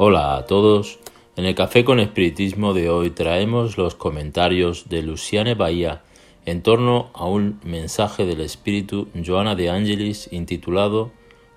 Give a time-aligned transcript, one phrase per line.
[0.00, 1.00] Hola a todos.
[1.34, 6.02] En el Café con Espiritismo de hoy traemos los comentarios de Luciane Bahía
[6.46, 11.10] en torno a un mensaje del Espíritu Joana de Angelis intitulado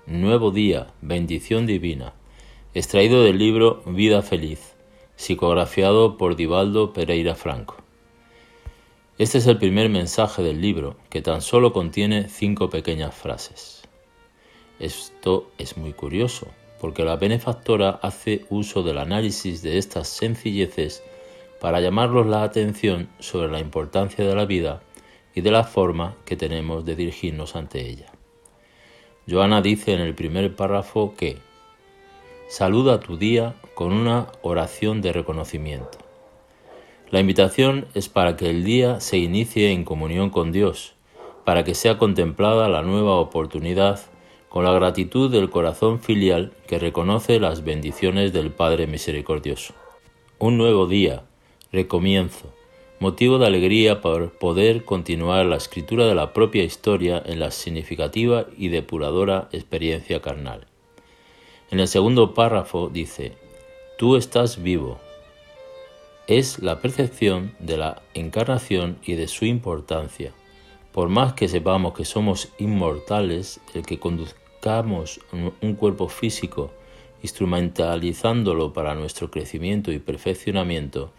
[0.06, 2.14] Nuevo Día, Bendición Divina,
[2.74, 4.74] extraído del libro Vida Feliz,
[5.14, 7.76] psicografiado por Divaldo Pereira Franco.
[9.18, 13.82] Este es el primer mensaje del libro, que tan solo contiene cinco pequeñas frases.
[14.80, 16.48] Esto es muy curioso,
[16.82, 21.04] porque la benefactora hace uso del análisis de estas sencilleces
[21.60, 24.82] para llamarlos la atención sobre la importancia de la vida
[25.32, 28.06] y de la forma que tenemos de dirigirnos ante ella.
[29.30, 31.38] Joana dice en el primer párrafo que
[32.48, 35.98] saluda tu día con una oración de reconocimiento.
[37.12, 40.94] La invitación es para que el día se inicie en comunión con Dios,
[41.44, 44.00] para que sea contemplada la nueva oportunidad
[44.52, 49.72] con la gratitud del corazón filial que reconoce las bendiciones del Padre Misericordioso.
[50.38, 51.22] Un nuevo día,
[51.72, 52.52] recomienzo,
[53.00, 58.44] motivo de alegría por poder continuar la escritura de la propia historia en la significativa
[58.58, 60.66] y depuradora experiencia carnal.
[61.70, 63.32] En el segundo párrafo dice,
[63.96, 65.00] Tú estás vivo.
[66.26, 70.34] Es la percepción de la encarnación y de su importancia.
[70.92, 73.98] Por más que sepamos que somos inmortales, el que
[74.62, 75.22] conduzca
[75.60, 76.70] un cuerpo físico
[77.22, 81.12] instrumentalizándolo para nuestro crecimiento y perfeccionamiento,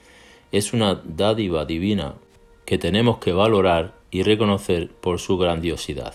[0.52, 2.16] es una dádiva divina
[2.66, 6.14] que tenemos que valorar y reconocer por su grandiosidad.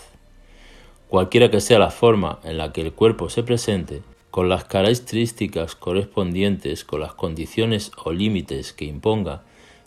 [1.07, 4.01] Cualquiera que sea la forma en la que el cuerpo se presente,
[4.31, 9.41] con las características correspondientes, con las condiciones o límites que imponga,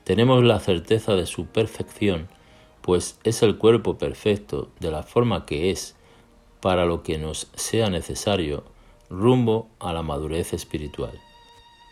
[0.05, 2.29] tenemos la certeza de su perfección,
[2.81, 5.95] pues es el cuerpo perfecto de la forma que es,
[6.63, 8.65] para lo que nos sea necesario
[9.11, 11.21] rumbo a la madurez espiritual.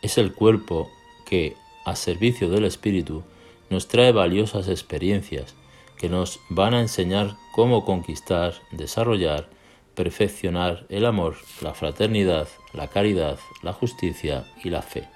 [0.01, 0.91] Es el cuerpo
[1.27, 3.23] que, a servicio del espíritu,
[3.69, 5.55] nos trae valiosas experiencias
[5.99, 9.51] que nos van a enseñar cómo conquistar, desarrollar,
[9.95, 15.09] perfeccionar el amor, la fraternidad, la caridad, la justicia y la fe.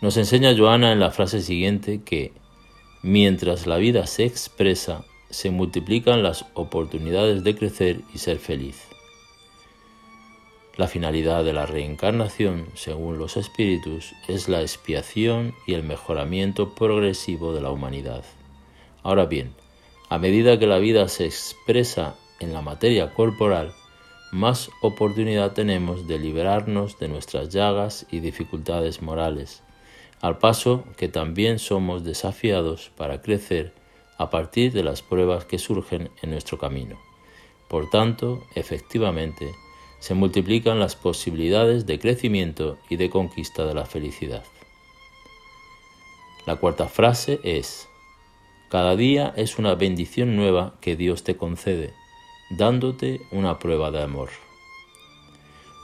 [0.00, 2.32] Nos enseña Joana en la frase siguiente que,
[3.02, 8.86] mientras la vida se expresa, se multiplican las oportunidades de crecer y ser feliz.
[10.76, 17.54] La finalidad de la reencarnación, según los espíritus, es la expiación y el mejoramiento progresivo
[17.54, 18.24] de la humanidad.
[19.02, 19.54] Ahora bien,
[20.10, 23.72] a medida que la vida se expresa en la materia corporal,
[24.32, 29.62] más oportunidad tenemos de liberarnos de nuestras llagas y dificultades morales,
[30.20, 33.81] al paso que también somos desafiados para crecer
[34.18, 36.98] a partir de las pruebas que surgen en nuestro camino.
[37.68, 39.54] Por tanto, efectivamente,
[39.98, 44.44] se multiplican las posibilidades de crecimiento y de conquista de la felicidad.
[46.44, 47.88] La cuarta frase es,
[48.68, 51.94] cada día es una bendición nueva que Dios te concede,
[52.50, 54.30] dándote una prueba de amor.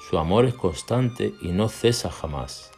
[0.08, 2.72] Su amor es constante y no cesa jamás.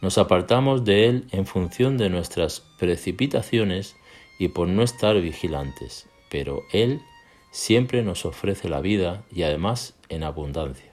[0.00, 3.96] Nos apartamos de Él en función de nuestras precipitaciones
[4.38, 7.00] y por no estar vigilantes, pero Él
[7.50, 10.92] siempre nos ofrece la vida y además en abundancia.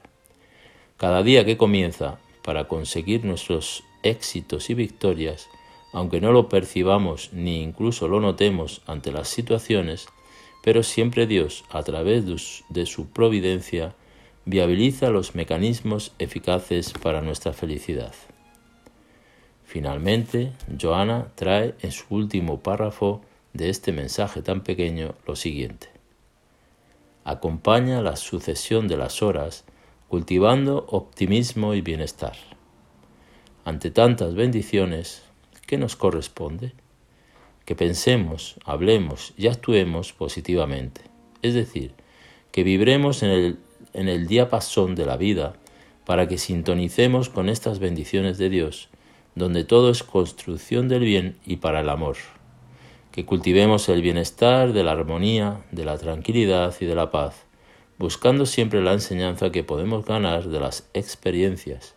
[0.96, 5.48] Cada día que comienza para conseguir nuestros éxitos y victorias,
[5.92, 10.06] aunque no lo percibamos ni incluso lo notemos ante las situaciones,
[10.62, 12.24] pero siempre Dios, a través
[12.68, 13.94] de su providencia,
[14.44, 18.14] viabiliza los mecanismos eficaces para nuestra felicidad.
[19.64, 23.22] Finalmente, Joana trae en su último párrafo
[23.52, 25.88] de este mensaje tan pequeño lo siguiente.
[27.24, 29.64] Acompaña la sucesión de las horas
[30.08, 32.36] cultivando optimismo y bienestar.
[33.64, 35.22] Ante tantas bendiciones,
[35.66, 36.72] ¿qué nos corresponde?
[37.64, 41.02] Que pensemos, hablemos y actuemos positivamente,
[41.42, 41.94] es decir,
[42.50, 43.58] que vibremos en el,
[43.92, 45.54] en el diapasón de la vida
[46.04, 48.88] para que sintonicemos con estas bendiciones de Dios,
[49.36, 52.16] donde todo es construcción del bien y para el amor
[53.12, 57.44] que cultivemos el bienestar, de la armonía, de la tranquilidad y de la paz,
[57.98, 61.94] buscando siempre la enseñanza que podemos ganar de las experiencias,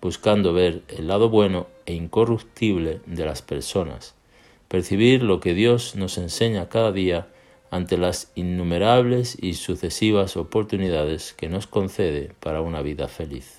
[0.00, 4.14] buscando ver el lado bueno e incorruptible de las personas,
[4.68, 7.26] percibir lo que Dios nos enseña cada día
[7.70, 13.58] ante las innumerables y sucesivas oportunidades que nos concede para una vida feliz.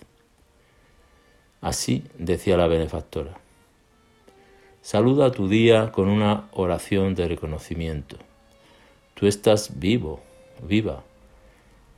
[1.59, 3.44] Así decía la benefactora.
[4.85, 8.17] Saluda tu día con una oración de reconocimiento.
[9.15, 10.21] Tú estás vivo,
[10.61, 11.03] viva.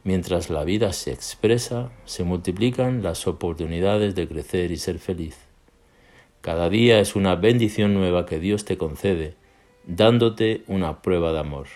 [0.06, 5.38] Mientras la vida se expresa, se multiplican las oportunidades de crecer y ser feliz.
[6.40, 9.36] Cada día es una bendición nueva que Dios te concede,
[9.86, 11.68] dándote una prueba de amor.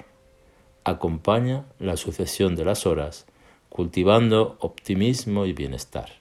[0.86, 3.25] Acompaña la sucesión de las horas,
[3.68, 6.20] cultivando optimismo y bienestar.